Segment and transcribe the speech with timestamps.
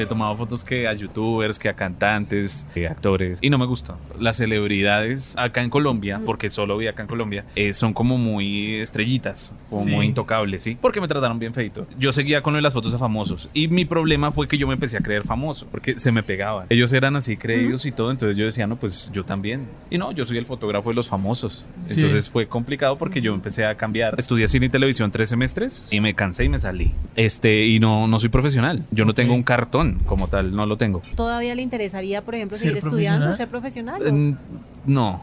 [0.00, 3.38] Le tomaba fotos que a youtubers, que a cantantes, que a actores.
[3.42, 3.98] Y no me gustó.
[4.18, 8.76] Las celebridades acá en Colombia, porque solo vi acá en Colombia, eh, son como muy
[8.76, 9.90] estrellitas, como Sí.
[9.90, 10.78] muy intocables, ¿sí?
[10.80, 11.86] Porque me trataron bien feito.
[11.98, 13.50] Yo seguía con lo de las fotos a famosos.
[13.52, 16.64] Y mi problema fue que yo me empecé a creer famoso, porque se me pegaban.
[16.70, 19.66] Ellos eran así creídos y todo, entonces yo decía, no, pues yo también.
[19.90, 21.66] Y no, yo soy el fotógrafo de los famosos.
[21.88, 21.94] Sí.
[21.94, 24.14] Entonces fue complicado porque yo empecé a cambiar.
[24.16, 26.90] Estudié cine y televisión tres semestres y me cansé y me salí.
[27.16, 28.86] Este, y no, no soy profesional.
[28.90, 31.02] Yo no tengo un cartón como tal, no lo tengo.
[31.16, 33.36] ¿Todavía le interesaría, por ejemplo, ¿Ser seguir estudiando, profesional?
[33.36, 34.36] ser profesional?
[34.36, 35.22] O- no.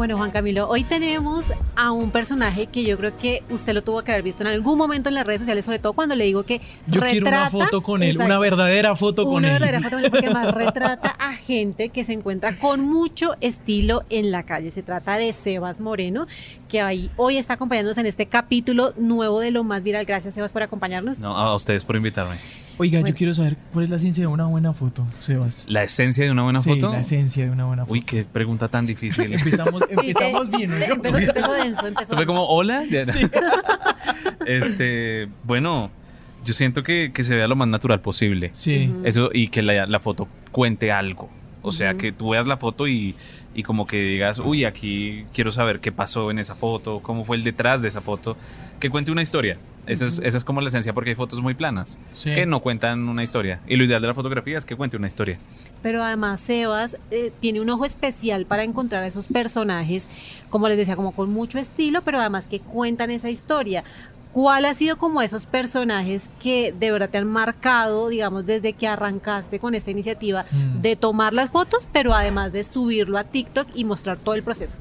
[0.00, 4.02] Bueno, Juan Camilo, hoy tenemos a un personaje que yo creo que usted lo tuvo
[4.02, 6.42] que haber visto en algún momento en las redes sociales, sobre todo cuando le digo
[6.44, 7.10] que Yo retrata...
[7.10, 9.52] quiero una foto con él, una verdadera foto con Una él.
[9.60, 14.04] verdadera foto con él, porque más retrata a gente que se encuentra con mucho estilo
[14.08, 14.70] en la calle.
[14.70, 16.26] Se trata de Sebas Moreno,
[16.70, 20.06] que ahí- hoy está acompañándonos en este capítulo nuevo de Lo Más Viral.
[20.06, 21.18] Gracias, Sebas, por acompañarnos.
[21.18, 22.36] No, a ustedes por invitarme.
[22.80, 23.12] Oiga, Bueno.
[23.12, 25.66] yo quiero saber cuál es la esencia de una buena foto, Sebas.
[25.68, 26.92] ¿La esencia de una buena sí, foto?
[26.92, 27.92] la esencia de una buena foto.
[27.92, 29.34] Uy, qué pregunta tan difícil.
[29.34, 30.56] Empezamos, empezamos sí.
[30.56, 30.76] bien, ¿no?
[30.76, 32.84] Empezó, empezó denso, empezó fue como, hola.
[34.46, 35.90] Este, bueno,
[36.44, 38.50] yo siento que, que se vea lo más natural posible.
[38.54, 38.90] Sí.
[39.04, 41.28] Eso, y que la, la foto cuente algo.
[41.62, 43.14] O sea, que tú veas la foto y,
[43.54, 47.36] y como que digas, uy, aquí quiero saber qué pasó en esa foto, cómo fue
[47.36, 48.36] el detrás de esa foto.
[48.78, 49.58] Que cuente una historia.
[49.86, 52.32] Esa, es, esa es como la esencia, porque hay fotos muy planas sí.
[52.32, 53.60] que no cuentan una historia.
[53.66, 55.38] Y lo ideal de la fotografía es que cuente una historia.
[55.82, 60.08] Pero además Sebas eh, tiene un ojo especial para encontrar esos personajes,
[60.50, 63.82] como les decía, como con mucho estilo, pero además que cuentan esa historia.
[64.32, 68.86] ¿Cuál ha sido como esos personajes que de verdad te han marcado, digamos, desde que
[68.86, 70.80] arrancaste con esta iniciativa Mm.
[70.82, 74.78] de tomar las fotos, pero además de subirlo a TikTok y mostrar todo el proceso?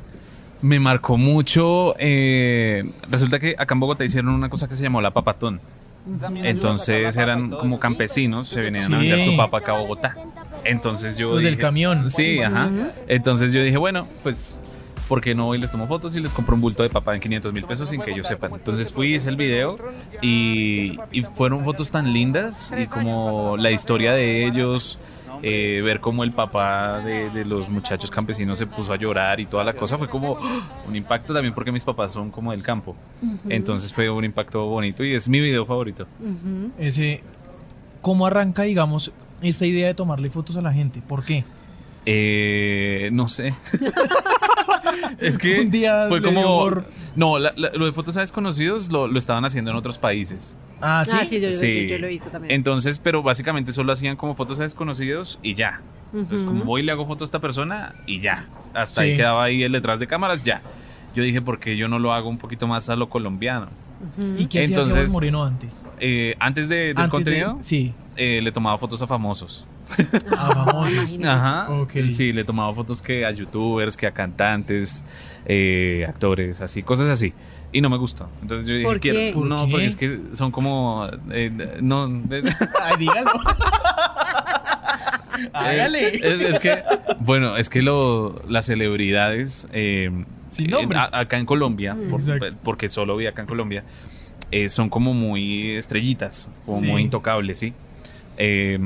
[0.61, 1.95] Me marcó mucho.
[1.97, 5.59] eh, resulta que acá en Bogotá hicieron una cosa que se llamó la papatón.
[6.43, 10.15] Entonces eran como campesinos, se venían a vender su papa acá a Bogotá.
[10.63, 12.09] Entonces yo Los del dije- camión.
[12.09, 12.69] Sí, ajá.
[13.07, 14.59] Entonces yo dije, bueno, pues,
[15.09, 17.19] ¿por qué no y les tomo fotos y les compro un bulto de papa en
[17.19, 18.53] 500 mil pesos sin que ellos sepan?
[18.53, 19.77] Entonces fui, hice el video
[20.21, 24.99] y, y fueron fotos tan lindas y como la historia de ellos,
[25.41, 29.47] eh, ver cómo el papá de, de los muchachos campesinos se puso a llorar y
[29.47, 30.37] toda la cosa fue como
[30.87, 32.95] un impacto también porque mis papás son como del campo.
[33.49, 36.05] Entonces fue un impacto bonito y es mi video favorito.
[36.77, 37.23] Ese,
[38.01, 41.01] ¿Cómo arranca, digamos, esta idea de tomarle fotos a la gente?
[41.01, 41.43] ¿Por qué?
[42.05, 43.53] Eh, no sé.
[45.19, 46.69] es que Un día fue como...
[47.15, 50.57] No, la- la- lo de fotos a desconocidos lo, lo estaban haciendo en otros países.
[50.81, 51.11] Ah, sí.
[51.13, 51.73] Ah, sí, yo, yo- Sí.
[51.73, 52.53] yo- yo lo he visto también.
[52.53, 55.81] Entonces, pero básicamente solo hacían como fotos a desconocidos y ya.
[56.13, 58.47] Entonces, como voy y le hago fotos a esta persona y ya.
[58.73, 59.09] Hasta Sí.
[59.11, 60.61] ahí quedaba ahí el detrás de cámaras, ya.
[61.15, 63.67] Yo dije, ¿por qué yo no lo hago un poquito más a lo colombiano?
[64.37, 65.85] ¿Y qué hacía Moreno antes?
[65.99, 67.93] Eh, antes de, del Antes de- contenido, Sí.
[68.15, 69.67] eh, le tomaba fotos a famosos.
[70.37, 71.17] Ah, famosos.
[71.25, 71.67] Ajá.
[72.11, 75.03] Sí, le tomaba fotos que a youtubers, que a cantantes,
[75.45, 77.33] eh, actores, así, cosas así.
[77.71, 78.27] Y no me gustó.
[78.41, 79.19] Entonces yo dije, ¿Por quiero.
[79.19, 79.31] qué?
[79.33, 79.71] ¿Por no, qué?
[79.71, 81.07] porque es que son como.
[81.31, 81.51] eh,
[81.81, 82.07] no.
[82.31, 82.43] eh,
[82.83, 83.29] Ay, dígalo.
[85.53, 86.15] Hágale.
[86.15, 86.83] Es, es que,
[87.19, 89.67] bueno, es que lo, las celebridades.
[89.71, 90.09] eh,
[90.51, 90.99] Sin nombres.
[91.11, 92.09] a- acá en Colombia, Mm.
[92.09, 93.83] por- porque solo vi acá en Colombia,
[94.51, 96.85] eh, son como muy estrellitas, como Sí.
[96.87, 97.73] muy intocables, ¿sí?
[98.37, 98.79] Eh,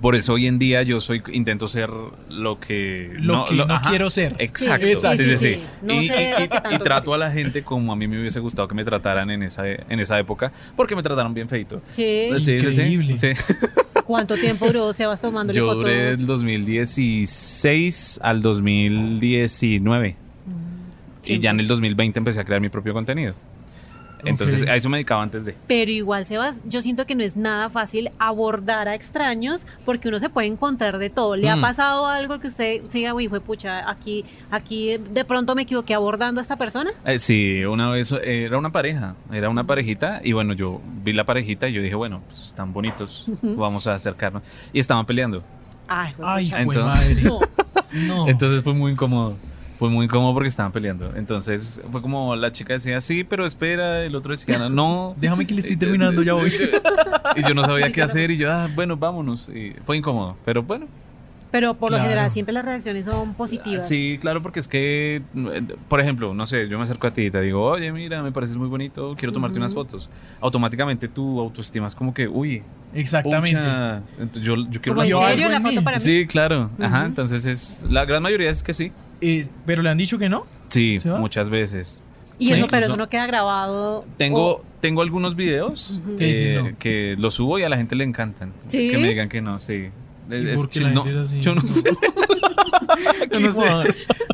[0.00, 1.90] por eso hoy en día yo soy intento ser
[2.28, 4.34] lo que Lo que no ajá, quiero ser.
[4.38, 5.54] Exacto, Sí, sí, sí, sí, sí, sí.
[5.60, 5.66] sí.
[5.82, 9.30] No Y, trato a la gente como a mí me hubiese gustado que me trataran
[9.30, 11.80] en esa, en esa época, porque me trataron bien feito.
[11.90, 12.28] Sí.
[12.30, 13.16] Increíble.
[13.16, 13.28] sí.
[14.06, 15.84] ¿Cuánto tiempo duró Sebas tomándole Yo fotos?
[15.84, 20.16] duré del 2016 al 2019.
[21.26, 23.34] Y ya en el 2020 empecé a crear mi propio contenido.
[24.24, 25.54] Entonces a eso me dedicaba antes de.
[25.66, 30.18] Pero igual, Sebas, yo siento que no es nada fácil abordar a extraños porque uno
[30.20, 31.36] se puede encontrar de todo.
[31.36, 31.60] ¿Le ha Mm.
[31.60, 36.40] pasado algo que usted siga, uy, fue pucha, aquí, aquí de pronto me equivoqué abordando
[36.40, 36.90] a esta persona?
[37.04, 41.12] Eh, sí, una vez eh, era una pareja, era una parejita y bueno, yo vi
[41.12, 44.42] la parejita y yo dije, bueno, pues están bonitos, vamos a acercarnos.
[44.72, 45.42] Y estaban peleando.
[45.88, 47.14] Ay, Ay, Entonces- madre.
[47.24, 47.38] No.
[48.06, 48.28] No.
[48.28, 49.36] Entonces fue muy incómodo.
[49.80, 51.10] Fue muy incómodo porque estaban peleando.
[51.16, 55.14] Entonces fue como la chica decía, sí, pero espera, el otro decía, no.
[55.18, 56.52] Déjame que le estoy terminando, ya voy.
[57.36, 59.48] Y yo no sabía qué hacer y yo, ah, bueno, vámonos.
[59.48, 60.86] Y fue incómodo, pero bueno.
[61.50, 63.88] Pero por lo general siempre las reacciones son positivas.
[63.88, 67.22] Sí, claro, porque es que, eh, por ejemplo, no sé, yo me acerco a ti
[67.22, 70.10] y te digo, oye, mira, me pareces muy bonito, quiero tomarte unas fotos.
[70.42, 72.62] Automáticamente tu autoestima es como que, uy,
[72.94, 73.58] Exactamente.
[73.58, 75.68] pucha, entonces yo, yo quiero Como en una foto.
[75.68, 76.02] serio, para mí.
[76.02, 76.70] Sí, claro.
[76.78, 78.92] Ajá, entonces es, la gran mayoría es que sí.
[79.20, 80.46] Eh, pero le han dicho que no.
[80.68, 82.02] Sí, muchas veces.
[82.38, 82.52] Y Sí.
[82.54, 84.04] eso, pero eso no queda grabado.
[84.16, 86.78] Tengo, o- tengo algunos videos ¿Qué dicen, eh, no?
[86.78, 88.52] que los subo y a la gente le encantan.
[88.66, 88.88] ¿Sí?
[88.88, 89.90] Que me digan que no, sí.
[90.30, 91.30] ¿Y Es- no, es?
[91.42, 91.90] Yo no sé.
[93.32, 93.64] yo no sé.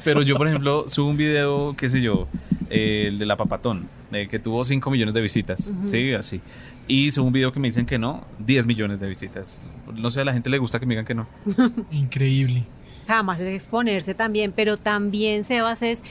[0.05, 2.29] Pero yo, por ejemplo, subo un video, qué sé yo,
[2.71, 5.73] eh, el de la Papatón, eh, que tuvo 5 millones de visitas.
[5.87, 6.41] Sí, así.
[6.89, 9.61] Y subo un video que me dicen que no, 10 millones de visitas.
[9.95, 11.27] No sé, a la gente le gusta que me digan que no.
[11.91, 12.65] Increíble.
[13.07, 16.03] Jamás es exponerse también, pero también, Sebas, es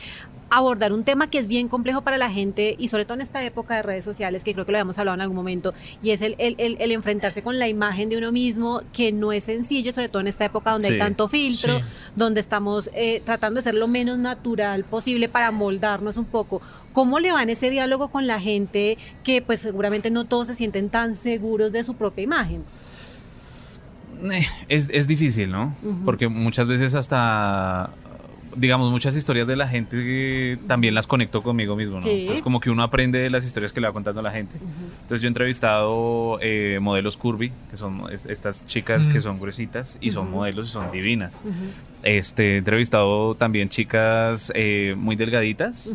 [0.48, 3.44] abordar un tema que es bien complejo para la gente y sobre todo en esta
[3.44, 6.22] época de redes sociales, que creo que lo habíamos hablado en algún momento, y es
[6.22, 9.92] el, el- el- el enfrentarse con la imagen de uno mismo, que no es sencillo,
[9.92, 11.84] sobre todo en esta época donde hay tanto filtro, Sí.
[12.16, 16.62] donde estamos eh, tratando de ser lo menos natural posible para moldarnos un poco.
[16.94, 20.56] ¿Cómo le va en ese diálogo con la gente que pues seguramente no todos se
[20.56, 22.64] sienten tan seguros de su propia imagen?
[24.70, 25.76] Es, es difícil, ¿no?
[26.04, 27.92] Porque muchas veces hasta,
[28.56, 32.02] digamos, muchas historias de la gente eh, también las conecto conmigo mismo, ¿no?
[32.04, 32.28] Sí.
[32.30, 34.56] Es como que uno aprende de las historias que le va contando la gente.
[35.02, 39.12] Entonces yo he entrevistado eh, modelos curvy, que son es- estas chicas Mm.
[39.12, 40.36] que son gruesitas y son Ujú.
[40.38, 41.44] modelos y son divinas.
[42.04, 45.94] Este, he entrevistado también chicas eh, muy delgaditas.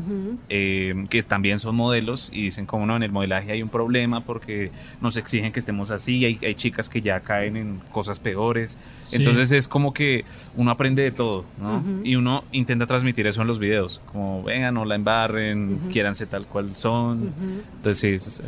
[0.49, 4.21] eh, que también son modelos y dicen como no, en el modelaje hay un problema
[4.21, 4.71] porque
[5.01, 9.17] nos exigen que estemos así, hay, hay chicas que ya caen en cosas peores, Sí.
[9.17, 10.25] entonces es como que
[10.57, 11.83] uno aprende de todo, ¿no?
[12.05, 15.89] Y uno intenta transmitir eso en los videos, como vengan, no la embarren, Ujú.
[15.91, 17.63] quiéranse tal cual son, Ujú.
[17.77, 18.43] entonces sí,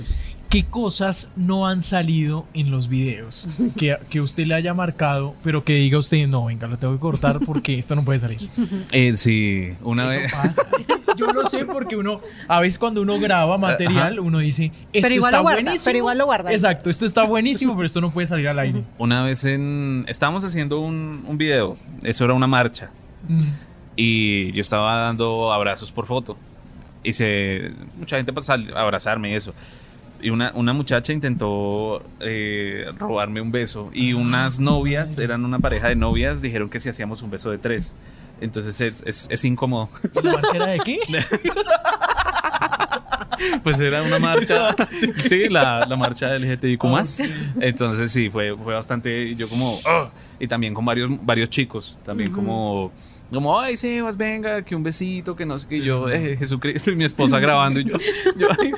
[0.48, 5.64] ¿Qué cosas no han salido en los videos que, que usted le haya marcado, pero
[5.64, 8.38] que diga usted, no, venga, lo tengo que cortar porque esto no puede salir?
[8.92, 10.32] Eh, sí, una Eso vez...
[10.32, 10.62] pasa.
[11.16, 15.14] Yo lo sé porque uno, a veces cuando uno graba material, uno dice, esto Pero
[15.14, 15.84] igual está lo guarda, buenísimo.
[15.84, 16.52] pero igual lo guarda.
[16.52, 18.82] Exacto, esto está buenísimo, pero esto no puede salir al aire.
[18.98, 20.04] Una vez en...
[20.08, 22.90] Estábamos haciendo un, un video, eso era una marcha,
[23.28, 23.42] Mm.
[23.96, 26.36] Y yo estaba dando abrazos por foto.
[27.04, 29.54] Y se, mucha gente pasó a abrazarme y eso.
[30.20, 33.90] Y una, una muchacha intentó eh, robarme un beso.
[33.92, 37.58] Y unas novias, eran una pareja de novias, dijeron que si hacíamos un beso de
[37.58, 37.96] tres.
[38.40, 39.88] Entonces es, es, es incómodo.
[40.22, 41.00] ¿La de qué?
[43.62, 44.74] Pues era una marcha,
[45.28, 47.22] sí, la, la marcha LGTBIQ más.
[47.60, 50.10] Entonces sí, fue, fue bastante, yo como, "Ugh",
[50.40, 52.92] y también con varios, varios chicos, también como,
[53.30, 56.90] como, ay, Sebas, venga, que un besito, que no sé qué, y yo, eh, Jesucristo,
[56.90, 57.96] y mi esposa grabando, y yo,
[58.36, 58.72] yo, ay,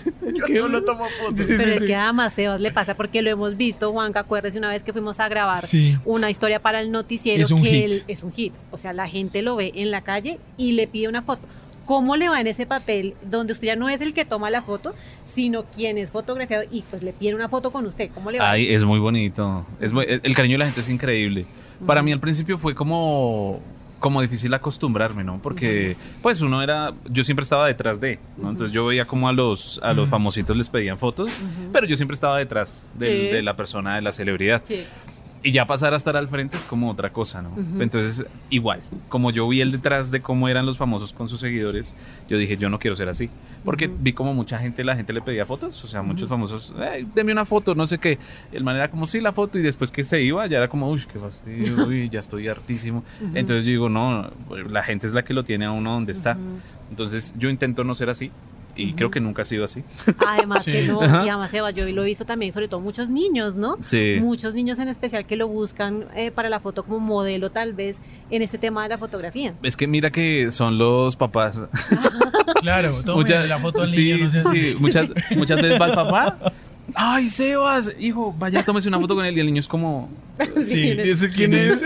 [0.46, 1.34] qué- tomo fotos.
[1.38, 1.86] Sí, sí, Pero es sí.
[1.86, 5.18] que además Sebas le pasa porque lo hemos visto, Juanca, acuérdese una vez que fuimos
[5.20, 5.64] a grabar
[6.04, 7.84] una historia para el noticiero Es un que hit.
[7.84, 8.52] él- es un hit.
[8.70, 11.42] O sea, la gente lo ve en la calle y le pide una foto.
[11.86, 14.62] ¿Cómo le va en ese papel donde usted ya no es el que toma la
[14.62, 14.94] foto,
[15.26, 18.10] sino quien es fotografiado y pues le pide una foto con usted?
[18.14, 18.50] ¿Cómo le va?
[18.52, 19.66] Ay, es muy bonito.
[19.80, 21.46] Es muy- el cariño de la gente es increíble.
[21.86, 23.60] Para mí al principio fue como
[24.00, 25.40] como difícil acostumbrarme, ¿no?
[25.40, 28.50] Porque pues uno era yo siempre estaba detrás de, ¿no?
[28.50, 31.32] Entonces yo veía como a los a los famositos les pedían fotos,
[31.72, 33.34] pero yo siempre estaba detrás del- Sí.
[33.34, 34.60] de la persona, de la celebridad.
[34.62, 34.84] Sí.
[35.46, 37.50] Y ya pasar a estar al frente es como otra cosa, ¿no?
[37.50, 37.82] Ujú.
[37.82, 38.80] Entonces, igual,
[39.10, 41.94] como yo vi el detrás de cómo eran los famosos con sus seguidores,
[42.30, 43.28] yo dije, yo no quiero ser así.
[43.62, 47.06] Porque vi como mucha gente, la gente le pedía fotos, o sea, muchos famosos, "Ey,
[47.14, 48.18] deme una foto, no sé qué.
[48.52, 50.90] El man era como, sí, la foto, y después que se iba, ya era como,
[50.90, 53.04] uy, qué fastidio, uy, ya estoy hartísimo.
[53.34, 54.30] Entonces yo digo, no,
[54.70, 56.38] la gente es la que lo tiene a uno donde está.
[56.88, 58.30] Entonces yo intento no ser así,
[58.76, 59.82] y creo que nunca ha sido así.
[60.26, 60.72] Además Sí.
[60.72, 61.24] que no, Ajá.
[61.24, 63.76] y además Sebas, yo lo he visto también, sobre todo muchos niños, ¿no?
[63.84, 64.16] Sí.
[64.20, 68.00] Muchos niños en especial que lo buscan eh, para la foto como modelo tal vez
[68.30, 69.54] en este tema de la fotografía.
[69.62, 71.60] Es que mira que son los papás
[72.60, 74.24] Claro, tome Mucha- la foto del sí, niño.
[74.24, 74.50] no sí, sé.
[74.50, 74.76] sí.
[74.78, 76.52] Muchas, muchas veces va el papá.
[76.94, 79.36] Ay, Sebas, hijo, vaya, tómese una foto con él.
[79.36, 80.08] Y el niño es como,
[80.62, 81.82] Sí, ¿y ese quién es?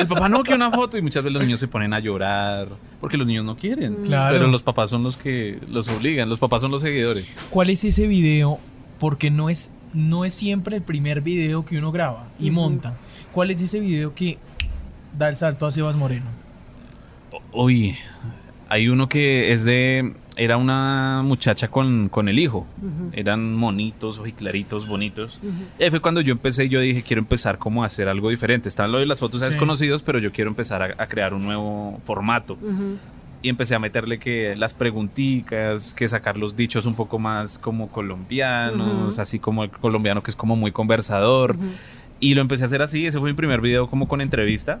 [0.00, 0.98] El papá no quiere una foto.
[0.98, 2.68] Y muchas veces los niños se ponen a llorar
[3.00, 3.96] porque los niños no quieren.
[4.04, 4.34] Claro.
[4.34, 6.28] Pero los papás son los que los obligan.
[6.28, 7.26] Los papás son los seguidores.
[7.50, 8.58] ¿Cuál es ese video?
[8.98, 12.96] Porque no es, no es siempre el primer video que uno graba y monta.
[13.32, 14.38] ¿Cuál es ese video que
[15.16, 16.26] da el salto a Sebas Moreno?
[17.52, 17.96] Uy,
[18.68, 20.14] hay uno que es de.
[20.36, 22.66] Era una muchacha con, con el hijo.
[23.12, 25.40] Eran monitos, ojiclaritos, bonitos.
[25.78, 28.30] Y ahí fue cuando yo empecé y yo dije, quiero empezar como a hacer algo
[28.30, 28.68] diferente.
[28.68, 29.52] Estaban lo de las fotos a Sí.
[29.52, 32.54] desconocidos, pero yo quiero empezar a, a crear un nuevo formato.
[32.54, 32.96] Ujú.
[33.42, 37.88] Y empecé a meterle que las preguntitas, que sacar los dichos un poco más como
[37.88, 41.56] colombianos, así como el colombiano que es como muy conversador.
[42.20, 44.78] Y lo empecé a hacer así, ese fue mi primer video como con entrevista.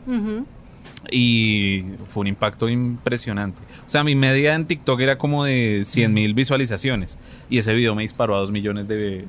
[1.10, 3.60] Y fue un impacto impresionante.
[3.86, 7.18] O sea, mi media en TikTok era como de 100 mil visualizaciones
[7.48, 9.24] y ese video me disparó a 2 millones de,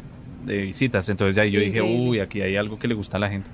[0.45, 1.07] de visitas.
[1.09, 3.49] Entonces ahí yo dije, uy, aquí hay algo que le gusta a la gente.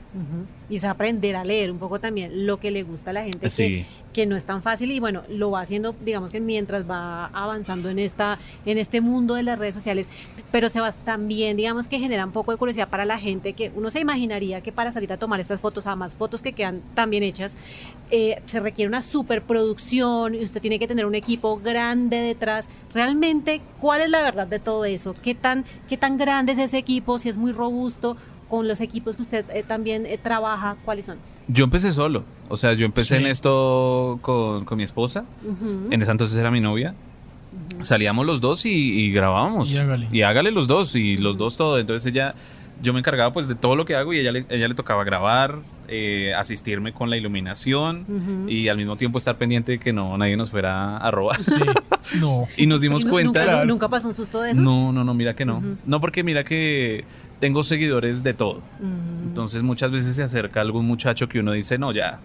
[0.69, 3.49] Y es aprender a leer un poco también lo que le gusta a la gente,
[3.49, 3.85] Sí.
[4.17, 7.89] Que, no es tan fácil y bueno, lo va haciendo, digamos que mientras va avanzando
[7.89, 10.09] en esta en este mundo de las redes sociales,
[10.51, 13.91] pero Sebas también digamos que genera un poco de curiosidad para la gente que uno
[13.91, 17.21] se imaginaría que para salir a tomar estas fotos, además fotos que quedan tan bien
[17.21, 17.57] hechas,
[18.09, 22.69] eh, se requiere una superproducción y usted tiene que tener un equipo grande detrás.
[22.95, 25.13] Realmente, ¿cuál es la verdad de todo eso?
[25.13, 27.19] ¿Qué tan qué tan grande es ese equipo?
[27.19, 28.17] Si es muy robusto
[28.49, 31.17] con los equipos que usted eh, también eh, trabaja, ¿cuáles son?
[31.47, 32.23] Yo empecé solo.
[32.49, 33.23] O sea, yo empecé Sí.
[33.23, 35.25] en esto con, con mi esposa.
[35.91, 36.93] En ese entonces era mi novia.
[37.81, 39.71] Salíamos los dos y, y grabábamos.
[39.71, 40.07] Y hágale.
[40.11, 40.95] Y hágale los dos.
[40.95, 41.79] Y los dos todo.
[41.79, 42.35] Entonces ella,
[42.81, 45.03] yo me encargaba pues de todo lo que hago y ella le, ella le tocaba
[45.03, 50.17] grabar, eh, asistirme con la iluminación y al mismo tiempo estar pendiente de que no
[50.17, 51.37] nadie nos fuera a robar.
[51.41, 51.53] Sí.
[52.19, 52.47] No.
[52.57, 53.63] y nos dimos ¿Y nu- cuenta.
[53.65, 54.63] Nunca, pasó un susto de esos?
[54.63, 55.61] No, no, no, mira que no.
[55.85, 57.05] No, porque mira que
[57.39, 58.61] tengo seguidores de todo.
[58.79, 59.27] Mm.
[59.27, 62.19] Entonces muchas veces se acerca algún muchacho que uno dice, no, ya.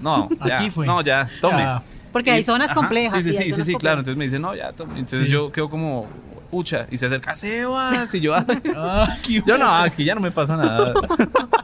[0.00, 0.56] No, ya.
[0.56, 0.86] Aquí fue.
[0.86, 1.58] No, ya, tome.
[1.58, 1.82] Ya.
[2.12, 3.22] Porque hay zonas ajá, complejas.
[3.24, 4.00] Sí, sí, sí, sí, claro.
[4.00, 4.98] Entonces me dice, no, ya, tome.
[4.98, 5.32] Entonces Sí.
[5.32, 6.06] yo quedo como,
[6.50, 8.14] pucha, y se acerca, Sebas.
[8.14, 8.34] Y yo.
[8.76, 10.94] Ah, qué yo no, aquí ya no me pasa nada.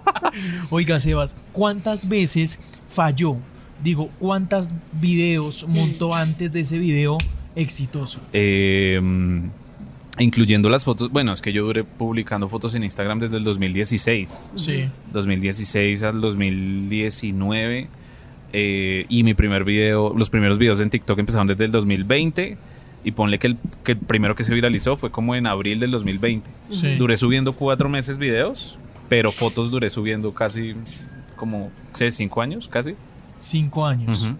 [0.70, 2.58] Oiga, Sebas, ¿cuántas veces
[2.90, 3.36] falló?
[3.82, 7.18] Digo, ¿cuántos videos montó antes de ese video
[7.54, 8.20] exitoso?
[8.32, 9.00] Eh,
[10.18, 11.10] incluyendo las fotos.
[11.10, 14.50] Bueno, es que yo duré publicando fotos en Instagram desde el 2016.
[14.54, 14.88] Sí.
[15.12, 17.88] 2016 al 2019.
[18.52, 22.56] eh, y mi primer video, los primeros videos en TikTok empezaron desde el 2020.
[23.06, 25.90] Y ponle que el, que el primero que se viralizó fue como en abril del
[25.90, 26.50] 2020.
[26.70, 26.94] Sí.
[26.94, 28.78] Duré subiendo cuatro meses videos,
[29.10, 30.74] pero fotos duré subiendo casi
[31.36, 32.94] como, sé, cinco años, casi.
[33.36, 34.30] Cinco años.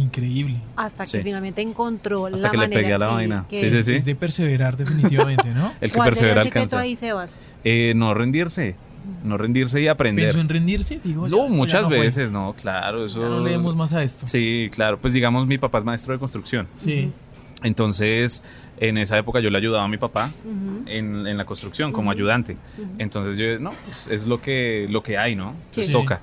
[0.00, 0.56] Increíble.
[0.76, 1.20] Hasta que Sí.
[1.22, 2.80] finalmente encontró Hasta la que le manera.
[2.82, 3.46] pegué a la sí, vaina.
[3.48, 3.94] que Sí, es- sí, sí.
[3.94, 5.72] Es de perseverar definitivamente, ¿no?
[5.80, 6.80] El que ¿Cuál sería persevera el secreto alcanza.
[6.80, 7.38] ahí, Sebas?
[7.64, 8.74] Eh, no rendirse,
[9.24, 10.26] no rendirse y aprender.
[10.26, 11.00] ¿Pensó en rendirse?
[11.02, 12.00] Digo, No, ya muchas no fue.
[12.00, 13.22] veces, no, claro, eso.
[13.22, 14.26] Ya no leemos más a esto.
[14.26, 16.68] Sí, claro, pues digamos, mi papá es maestro de construcción.
[16.74, 17.10] Sí.
[17.62, 18.42] Entonces,
[18.78, 20.30] en esa época yo le ayudaba a mi papá
[20.86, 22.56] en, en la construcción como ayudante.
[22.98, 25.50] Entonces yo, no, pues es lo que, lo que hay, ¿no?
[25.70, 25.92] Entonces Sí.
[25.92, 26.20] toca.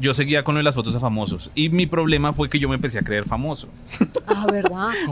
[0.00, 2.68] Yo seguía con lo de las fotos a famosos y mi problema fue que yo
[2.68, 3.68] me empecé a creer famoso.
[4.26, 4.88] Ah, ¿verdad?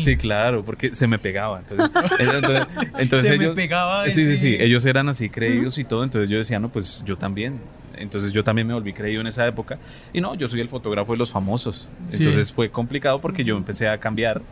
[0.00, 1.60] Sí, claro, porque se me pegaba.
[1.60, 2.66] Entonces, entonces,
[2.98, 6.30] entonces Se me pegaba sí, sí, ese- sí, ellos eran así creídos y todo, entonces
[6.30, 7.60] yo decía, no, pues yo también.
[7.96, 9.78] Entonces yo también me volví creído en esa época.
[10.12, 11.88] Y no, yo soy el fotógrafo de los famosos.
[12.10, 12.16] Sí.
[12.16, 14.42] Entonces fue complicado porque yo empecé a cambiar.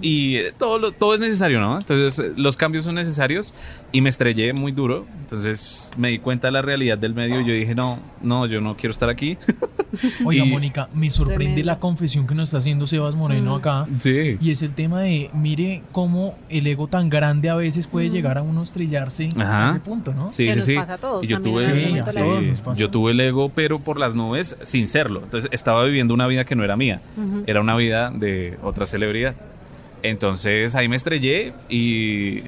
[0.00, 1.78] Y todo, lo- todo es necesario, ¿no?
[1.78, 3.52] Entonces los cambios son necesarios
[3.92, 5.06] y me estrellé muy duro.
[5.20, 8.60] Entonces me di cuenta de la realidad del medio y yo dije, no, no, yo
[8.60, 9.36] no quiero estar aquí.
[10.24, 11.66] Oiga, Y- Mónica, me sorprende Tremendo.
[11.66, 13.58] la confesión que nos está haciendo Sebas Moreno Mm.
[13.58, 13.86] acá.
[13.98, 14.36] Sí.
[14.40, 18.12] Y es el tema de, mire cómo el ego tan grande a veces puede Mm.
[18.12, 19.66] llegar a uno a estrellarse Ajá.
[19.68, 20.28] a ese punto, ¿no?
[20.30, 20.74] Sí, Que sí, nos sí.
[20.76, 24.56] pasa a todos Y yo tuve, sí, yo tuve el ego, pero por las nubes,
[24.62, 25.20] sin serlo.
[25.22, 27.00] Entonces estaba viviendo una vida que no era mía.
[27.16, 27.44] Ujú.
[27.46, 29.34] Era una vida de otra celebridad.
[30.04, 32.42] Entonces ahí me estrellé y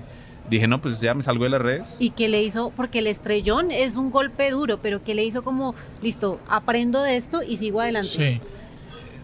[0.50, 1.96] dije, no, pues ya me salgo de las redes.
[2.00, 2.70] ¿Y qué le hizo?
[2.76, 7.16] Porque el estrellón es un golpe duro, pero ¿qué le hizo como, listo, aprendo de
[7.16, 8.10] esto y sigo adelante?
[8.10, 8.40] Sí.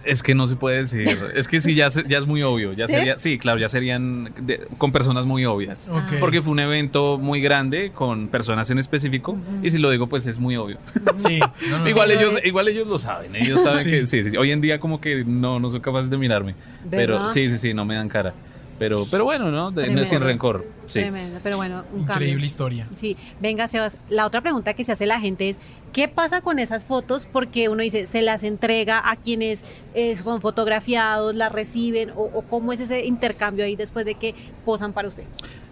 [0.04, 1.06] Es que no se puede decir.
[1.34, 2.72] es que sí, ya, se- ya es muy obvio.
[2.72, 2.94] Ya ¿Sí?
[2.94, 5.88] sería, sí, claro, ya serían de- con personas muy obvias.
[5.88, 6.14] Ok.
[6.20, 9.38] Porque fue un evento muy grande con personas en específico.
[9.62, 10.78] Y si lo digo, pues es muy obvio.
[11.14, 11.38] Sí.
[11.38, 11.88] No, no, no.
[11.88, 13.36] igual, ellos, igual ellos lo saben.
[13.36, 13.90] Ellos saben Sí.
[13.90, 14.36] que sí, sí, sí.
[14.36, 16.54] Hoy en día como que no, no son capaces de mirarme.
[16.90, 18.34] Pero sí, sí, sí, no me dan cara.
[18.82, 19.70] Pero, pero bueno, ¿no?
[19.70, 20.08] De- Tremendo.
[20.08, 20.66] sin rencor.
[20.86, 20.98] Sí.
[21.00, 22.46] Tremendo, pero bueno, un Increíble cambio.
[22.46, 22.88] historia.
[22.96, 23.98] Sí, venga, Sebas.
[24.08, 25.60] La otra pregunta que se hace la gente es,
[25.92, 27.28] ¿qué pasa con esas fotos?
[27.32, 32.10] Porque uno dice, ¿se las entrega a quienes eh, son fotografiados, las reciben?
[32.10, 34.34] O, o cómo es ese intercambio ahí después de que
[34.64, 35.24] posan para usted?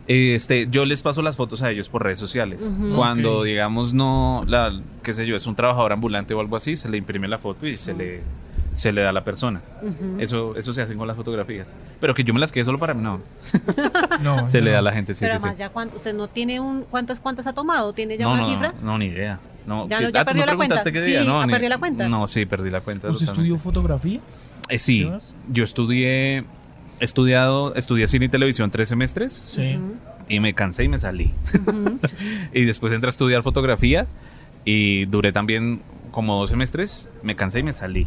[0.07, 2.75] Este, yo les paso las fotos a ellos por redes sociales.
[2.97, 6.89] Cuando, digamos, no, la, qué sé yo, es un trabajador ambulante o algo así, se
[6.89, 8.21] le imprime la foto y se le,
[8.73, 9.61] se le da a la persona.
[10.19, 11.75] Eso, eso se hace con las fotografías.
[12.01, 13.21] Pero que yo me las quede solo para mí, no.
[14.23, 14.65] No, Se no.
[14.67, 15.61] le da a la gente, sí, pero sí, además sí.
[15.61, 17.93] ya cuánto, usted no tiene un, ¿cuántas, cuántas ha tomado?
[17.93, 18.73] ¿Tiene ya No, una no, cifra?
[18.81, 19.39] no, no, ni idea.
[19.67, 20.75] No, Ya ¿qué- no- ya ah, ¿tú perdió me la cuenta.
[20.77, 21.25] preguntaste qué Sí, día?
[21.25, 22.09] No, ¿ha ni- perdido la cuenta?
[22.09, 23.09] No, sí, perdí la cuenta.
[23.09, 23.53] ¿Usted totalmente.
[23.55, 24.21] estudió fotografía?
[24.69, 25.11] Eh, sí,
[25.51, 26.45] yo estudié, he
[27.01, 29.79] estudiado, estudié cine y televisión tres semestres Sí.
[30.29, 31.33] Y me cansé y me salí.
[32.53, 34.07] Y después entré a estudiar fotografía
[34.65, 38.07] y duré también como dos semestres, me cansé y me salí.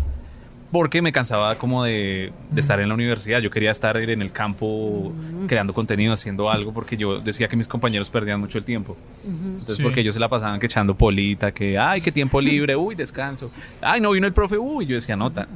[0.74, 3.40] Porque me cansaba como de, de estar en la universidad.
[3.40, 5.14] Yo quería estar en el campo
[5.48, 8.98] creando contenido, haciendo algo, porque yo decía que mis compañeros perdían mucho el tiempo.
[9.24, 9.84] Entonces, Sí.
[9.84, 13.52] porque ellos se la pasaban que echando polita, que, ay, qué tiempo libre, uy, descanso.
[13.82, 15.48] Ay, no vino el profe, uy, yo decía, nota,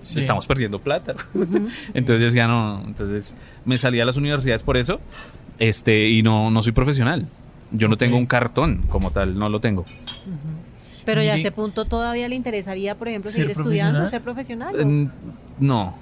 [0.00, 0.18] Sí.
[0.18, 1.14] estamos perdiendo plata.
[1.94, 3.34] entonces yo decía, no, entonces
[3.64, 5.00] me salí a las universidades por eso,
[5.58, 7.26] este, y no, no soy profesional.
[7.72, 8.00] Yo no Ok.
[8.00, 9.86] tengo un cartón como tal, no lo tengo.
[11.04, 14.74] Pero ya a este punto todavía le interesaría, por ejemplo, ¿Ser seguir estudiando, ser profesional.
[14.78, 15.08] Eh,
[15.60, 15.94] ¿no?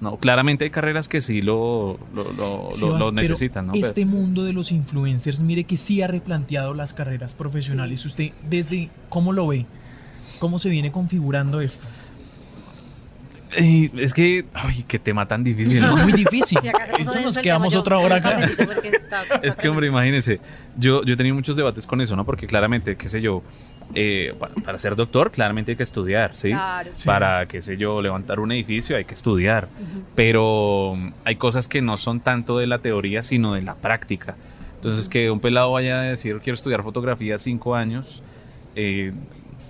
[0.00, 0.16] No.
[0.18, 3.72] Claramente hay carreras que sí lo, lo, lo- necesitan, ¿no?
[3.72, 8.04] Pero- Este mundo de los influencers, mire que sí ha replanteado las carreras profesionales.
[8.04, 9.64] ¿Usted desde cómo lo ve?
[10.40, 11.86] ¿Cómo se viene configurando esto?
[13.56, 15.96] Eh, es que, ay, qué tema tan difícil, ¿no?
[15.96, 16.58] Es muy difícil.
[16.96, 18.40] Si Esto nos quedamos otra hora acá.
[19.42, 20.40] Es que, hombre, imagínense,
[20.76, 22.24] yo, yo he tenido muchos debates con eso, ¿no?
[22.24, 23.42] Porque claramente, qué sé yo,
[23.94, 26.50] eh, para, para ser doctor, claramente hay que estudiar, ¿sí?
[26.50, 26.90] Claro.
[26.94, 27.06] Sí.
[27.06, 29.68] Para, qué sé yo, levantar un edificio hay que estudiar.
[30.14, 34.36] Pero mm, hay cosas que no son tanto de la teoría, sino de la práctica.
[34.76, 38.22] Entonces, que un pelado vaya a decir, quiero estudiar fotografía cinco años,
[38.76, 39.12] eh,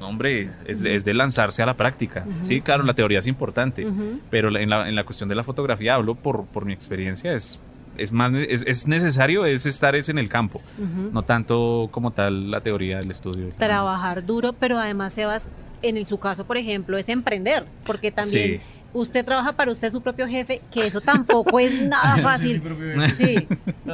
[0.00, 2.24] hombre, es, es de lanzarse a la práctica.
[2.40, 3.86] Sí, claro, la teoría es importante,
[4.30, 7.60] pero en la, en la cuestión de la fotografía hablo por, por mi experiencia, es,
[7.96, 11.10] es más es, es necesario es estar es en el campo, Ujú.
[11.12, 13.50] no tanto como tal la teoría del estudio.
[13.58, 15.48] trabajar duro, pero además, Sebas,
[15.82, 18.60] en el- su caso, por ejemplo, es emprender, porque también Sí.
[18.94, 22.62] usted trabaja para usted su propio jefe, que eso tampoco es nada fácil.
[23.14, 23.46] Sí,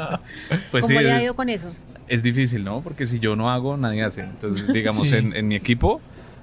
[0.71, 1.73] Pues ¿cómo sí, le ha ido con eso?
[2.09, 2.81] es difícil, ¿no?
[2.81, 4.23] Porque si yo no hago, nadie hace.
[4.23, 5.17] Entonces, digamos, Sí.
[5.17, 6.01] en, en mi equipo,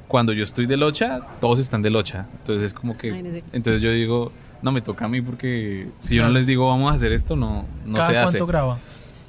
[0.07, 2.25] cuando yo estoy de locha, todos están de locha.
[2.39, 3.11] Entonces es como que...
[3.11, 3.43] Ay, no sé.
[3.51, 6.91] Entonces yo digo, no, me toca a mí porque si yo no les digo vamos
[6.91, 8.37] a hacer esto, no, no ¿Cada se hace.
[8.39, 8.79] cuánto graba?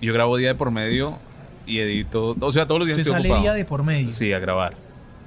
[0.00, 1.18] Yo grabo día de por medio
[1.66, 3.42] y edito, o sea, todos los días Se estoy sale ocupado.
[3.42, 4.12] día de por medio.
[4.12, 4.74] Sí, a grabar.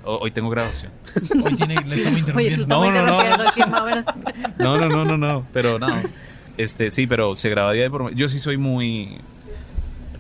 [0.03, 0.91] Ho- Hoy tengo grabación.
[1.46, 2.67] Hoy tiene, le estamos Oye, interrumpiendo.
[2.67, 3.00] No, no, no.
[3.24, 4.05] interrumpiendo, que más o menos-
[4.58, 5.88] No, no, no, no, no, pero no.
[6.58, 8.17] Este, sí, pero se graba día de por medio.
[8.17, 9.17] Yo sí soy muy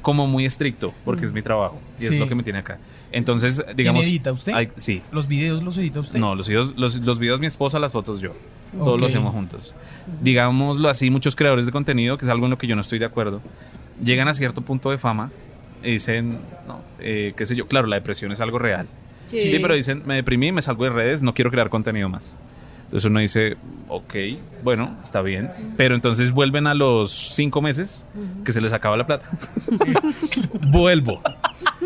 [0.01, 2.07] como muy estricto porque es mi trabajo y Sí.
[2.15, 2.79] es lo que me tiene acá.
[3.11, 4.53] Entonces, digamos, edita usted?
[4.53, 5.01] hay- sí.
[5.11, 6.19] ¿Los videos los edita usted?
[6.19, 8.33] No, los videos, los, los videos mi esposa, las fotos yo.
[8.77, 8.99] Todos Ok.
[9.01, 9.75] lo hacemos juntos.
[10.21, 12.99] Digámoslo así, muchos creadores de contenido, que es algo en lo que yo no estoy
[12.99, 13.41] de acuerdo,
[14.03, 15.31] llegan a cierto punto de fama
[15.83, 16.37] y dicen,
[16.67, 18.87] no, eh, qué sé yo, claro, la depresión es algo real.
[19.25, 19.47] Sí.
[19.47, 19.59] Sí.
[19.59, 22.37] pero dicen, me deprimí, me salgo de redes, no quiero crear contenido más.
[22.85, 23.55] Entonces uno dice,
[23.87, 24.13] ok,
[24.63, 25.49] bueno, está bien.
[25.77, 28.05] Pero entonces vuelven a los cinco meses
[28.43, 29.29] que se les acaba la plata.
[30.71, 31.21] Vuelvo.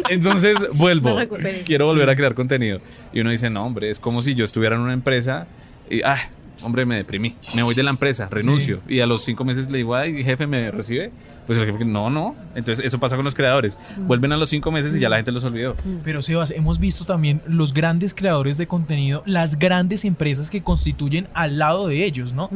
[0.10, 1.18] Entonces vuelvo.
[1.66, 2.80] Quiero volver a crear contenido.
[3.14, 5.48] Y uno dice, no, hombre, es como si yo estuviera en una empresa
[5.90, 6.18] y, ah,
[6.64, 7.36] hombre, me deprimí.
[7.56, 8.82] Me voy de la empresa, renuncio.
[8.88, 11.12] Y a los cinco meses le digo, ay, jefe, ¿me recibe?
[11.46, 12.36] Pues el jefe, no, no.
[12.56, 13.80] Entonces eso pasa con los creadores.
[13.98, 15.76] Vuelven a los cinco meses y ya la gente los olvidó.
[16.04, 21.28] Pero Sebas, hemos visto también los grandes creadores de contenido, las grandes empresas que constituyen
[21.34, 22.50] al lado de ellos, ¿no?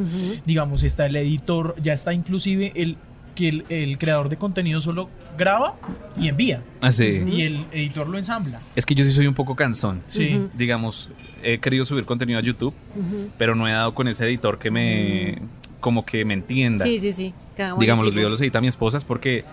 [0.45, 2.97] Digamos, está el editor, ya está inclusive el
[3.39, 5.75] que el, el creador de contenido solo graba
[6.17, 6.61] y envía.
[6.81, 7.23] Así.
[7.25, 8.59] Y el editor lo ensambla.
[8.75, 10.01] Es que yo sí soy un poco cansón.
[10.07, 10.35] Sí.
[10.35, 10.49] Ujú.
[10.53, 11.09] Digamos,
[11.41, 13.29] he querido subir contenido a YouTube, Ujú.
[13.37, 15.39] pero no he dado con ese editor que me,
[15.79, 16.83] como que me entienda.
[16.83, 17.33] Sí, sí, sí.
[17.79, 19.45] Digamos, los videos los edita mi esposa es porque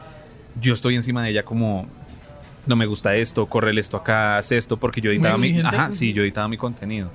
[0.61, 1.87] yo estoy encima de ella como
[2.66, 6.12] no me gusta esto, corre esto acá, haz esto, porque yo editaba mi, ajá, sí,
[6.12, 7.11] yo editaba mi contenido.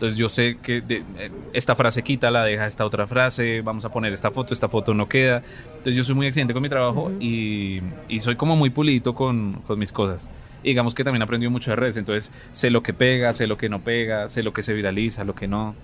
[0.00, 3.84] Entonces yo sé que de- eh, esta frase quita, la deja esta otra frase, vamos
[3.84, 5.42] a poner esta foto, esta foto no queda.
[5.72, 9.60] Entonces yo soy muy exigente con mi trabajo y, y soy como muy pulito con,
[9.66, 10.30] con mis cosas.
[10.62, 13.58] Y digamos que también aprendí mucho de redes, entonces sé lo que pega, sé lo
[13.58, 15.74] que no pega, sé lo que se viraliza, lo que no.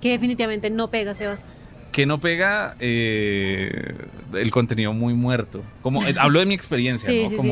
[0.00, 1.46] Que definitivamente no pega, Sebas.
[1.92, 3.94] Que no pega eh,
[4.34, 5.62] el contenido muy muerto.
[5.80, 7.28] Como eh, hablo de mi experiencia, Sí, ¿no?
[7.28, 7.48] sí, sí.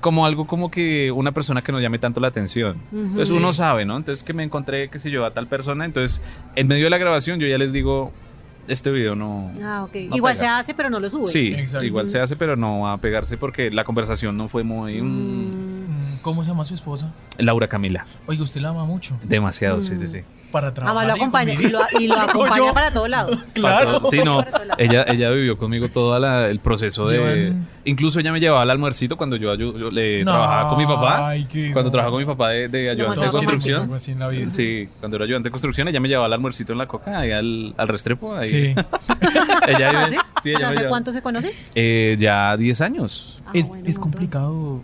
[0.00, 2.76] Como algo como que una persona que no llame tanto la atención.
[2.92, 3.36] Entonces Sí.
[3.36, 3.96] uno sabe, ¿no?
[3.96, 6.22] Entonces que me encontré, qué sé yo, a tal persona, entonces
[6.56, 8.12] en medio de la grabación yo ya les digo,
[8.68, 9.94] este video no Ah, ok.
[10.08, 10.44] No Igual pega.
[10.44, 11.26] se hace, pero no lo sube.
[11.26, 11.84] Sí, Exacto.
[11.84, 15.06] igual se hace, pero no va a pegarse porque la conversación no fue muy Mm.
[15.06, 15.59] Mm,
[16.22, 17.12] ¿Cómo se llama su esposa?
[17.38, 18.04] Laura Camila.
[18.26, 19.16] Oiga, usted la ama mucho.
[19.22, 20.08] Demasiado, sí, sí, Mm.
[20.08, 20.18] sí.
[20.52, 20.96] Para trabajar.
[20.98, 22.74] Además lo acompaña y lo, y lo acompaña yo.
[22.74, 23.30] para todo lado.
[23.52, 24.00] Claro.
[24.10, 24.44] Sí, no.
[24.78, 27.18] Ella, ella vivió conmigo todo la- el proceso de.
[27.52, 31.28] Llevan- Incluso ella me llevaba al almuercito cuando yo, le No, trabajaba con mi papá.
[31.28, 31.92] ay, qué cuando no.
[31.92, 33.82] trabajaba con mi papá de, de ayudante de construcción.
[33.82, 34.48] Algo así en la vida.
[34.50, 37.30] Sí, cuando era ayudante de construcción, ella me llevaba al almuercito en la coca, ahí
[37.30, 38.34] al, al restrepo.
[38.34, 38.48] Ahí.
[38.48, 38.74] Sí.
[39.68, 40.16] ella ¿Ah, vive- sí?
[40.42, 40.88] sí, O sea, ella me ¿Hace llevaba.
[40.88, 41.54] cuánto se conoce?
[41.76, 43.38] Eh, ya 10 años.
[43.46, 44.80] Ah, es bueno, es complicado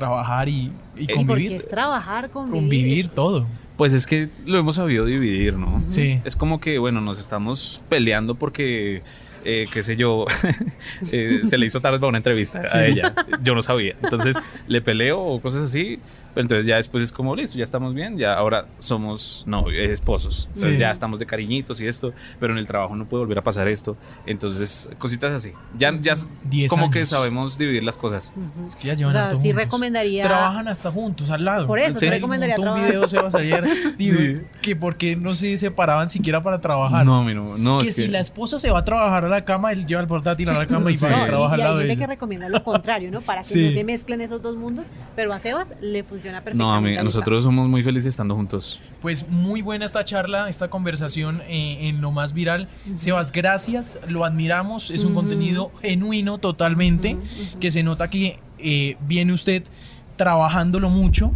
[0.00, 1.52] trabajar y, y convivir.
[1.52, 2.60] es trabajar, convivir.
[2.60, 3.46] convivir todo.
[3.76, 5.82] Pues es que lo hemos sabido dividir, ¿no?
[5.86, 6.20] Sí.
[6.24, 9.02] Es como que, bueno, nos estamos peleando porque,
[9.44, 10.26] eh, qué sé yo,
[11.12, 12.76] eh, se le hizo tarde para una entrevista Sí.
[12.78, 13.14] a ella.
[13.42, 13.94] Yo no sabía.
[14.02, 15.98] Entonces le peleo o cosas así.
[16.36, 18.16] Entonces ya después es como, listo, ya estamos bien.
[18.16, 20.46] Ya ahora somos, no, eh, esposos.
[20.48, 20.80] Entonces Sí.
[20.80, 22.12] ya estamos de cariñitos y esto.
[22.38, 23.96] Pero en el trabajo no puede volver a pasar esto.
[24.26, 25.52] Entonces, cositas así.
[25.76, 27.08] Ya, ya Diez como que años.
[27.08, 28.32] sabemos dividir las cosas.
[28.36, 28.68] Ujú.
[28.68, 29.64] Es que ya O llevan sea, harto sí juntos.
[29.64, 30.24] recomendaría.
[30.24, 31.66] Trabajan hasta juntos, al lado.
[31.66, 32.06] Por eso, Sí.
[32.06, 33.64] te recomendaría un video Sebas ayer
[33.98, 34.38] dijo Sí.
[34.62, 37.04] que por qué no se separaban siquiera para trabajar.
[37.04, 39.44] No, mi no, no, que es si que- la esposa se va a trabajar la
[39.44, 41.06] cama, él lleva el portátil a la cama y Sí.
[41.06, 43.20] va trabaja al lado de que recomienda lo contrario, ¿no?
[43.22, 43.64] Para que Sí.
[43.66, 46.58] no se mezclen esos dos mundos, pero a Sebas le funciona perfectamente.
[46.58, 48.80] No, a mí, nosotros somos muy felices estando juntos.
[49.00, 52.68] Pues muy buena esta charla, esta conversación eh, en lo más viral.
[52.96, 55.20] Sebas, gracias, lo admiramos, es un Ujú.
[55.20, 57.58] contenido genuino totalmente, Ujú, ujú.
[57.60, 59.62] que se nota que eh, viene usted
[60.20, 61.30] trabajándolo mucho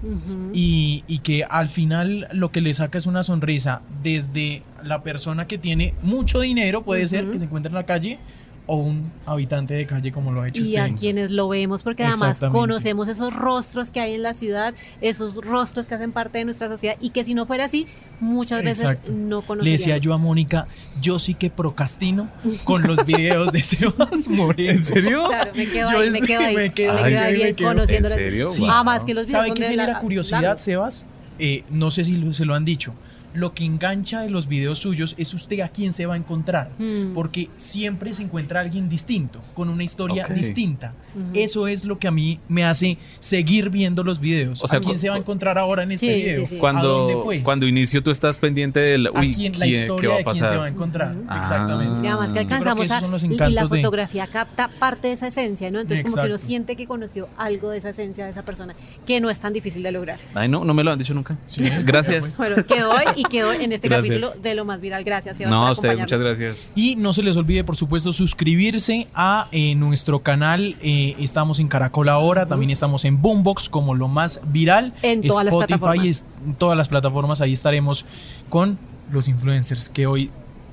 [0.53, 5.47] y, y que al final lo que le saca es una sonrisa desde la persona
[5.47, 8.19] que tiene mucho dinero, puede ser, que se encuentra en la calle,
[8.67, 10.79] o un habitante de calle como lo ha hecho y usted.
[10.81, 14.73] a quienes lo vemos, porque además conocemos esos rostros que hay en la ciudad,
[15.03, 17.87] esos rostros que hacen parte de nuestra sociedad y que si no fuera así,
[18.21, 19.13] muchas veces Exacto.
[19.13, 19.81] no Le conoceríamos.
[19.81, 20.67] decía yo a Mónica,
[21.03, 22.31] yo sí que procrastino
[22.65, 24.73] con los videos de Sebas Moreno.
[24.73, 25.25] ¿En serio?
[25.29, 27.39] Claro, me quedo Yo ahí, me quedo ahí, me me quedo quedo ahí, ahí me
[27.45, 27.69] bien quedo.
[27.69, 28.15] conociéndolo.
[28.15, 28.51] ¿En serio?
[28.51, 28.61] Sí.
[28.61, 28.71] Wow.
[28.71, 30.63] Además que los videos ¿Sabe son qué de genera la- curiosidad, largos.
[30.63, 31.07] Sebas?
[31.39, 32.95] Eh, no sé si lo- se lo han dicho.
[33.35, 36.71] Lo que engancha de los videos suyos es usted a quién se va a encontrar.
[36.79, 37.15] Mm.
[37.15, 40.33] Porque siempre se encuentra alguien distinto, con una historia Ok.
[40.33, 40.93] distinta.
[41.33, 44.63] Eso es lo que a mí me hace seguir viendo los videos.
[44.65, 46.41] O sea, ¿A quién se va a encontrar ahora en este Sí, video?
[46.41, 46.55] sí, sí.
[46.57, 47.43] ¿A dónde Cuando, fue?
[47.43, 49.07] cuando inicio tú estás pendiente del...
[49.09, 51.15] ¿A Uy, quién, la ¿quién- historia ¿qué va a de quién se va a encontrar?
[51.29, 51.39] Ah.
[51.41, 52.05] Exactamente.
[52.05, 53.27] Y además que que alcanzamos esos a.
[53.27, 55.81] Y la encantos de- fotografía capta parte de esa esencia, ¿no?
[55.81, 56.47] Entonces, como que uno Exacto.
[56.49, 58.75] siente que conoció algo de esa esencia de esa persona,
[59.07, 60.19] que no es tan difícil de lograr.
[60.35, 61.37] Ay, no, no me lo han dicho nunca.
[61.85, 62.37] Gracias.
[62.37, 64.07] Bueno, quedó hoy y quedó en este Gracias.
[64.19, 65.05] capítulo de lo más viral.
[65.05, 66.29] Gracias, Sebas, No, a ustedes, acompañarnos.
[66.29, 66.73] muchas gracias.
[66.75, 70.77] Y no se les olvide, por supuesto, suscribirse a eh, nuestro canal.
[70.83, 74.93] Eh, estamos en Caracol ahora, también estamos en Boombox como lo más viral.
[75.03, 76.07] En todas las plataformas.
[76.07, 77.41] es- en todas las plataformas.
[77.41, 78.05] Ahí estaremos
[78.49, 78.79] con
[79.11, 80.31] los influencers que hoy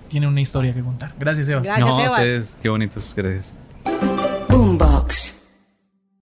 [0.10, 1.14] tienen una historia que contar.
[1.20, 1.64] Gracias, Sebas.
[1.64, 2.12] Gracias, no, a Sebas.
[2.20, 3.58] ustedes, qué bonitos, gracias.